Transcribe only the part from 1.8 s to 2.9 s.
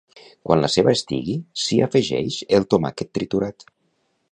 afegeix el